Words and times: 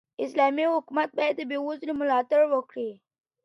اسلامي 0.25 0.65
حکومت 0.73 1.09
باید 1.17 1.33
د 1.37 1.41
بېوزلو 1.49 1.93
ملاتړ 2.01 2.39
وکړي. 2.49 2.89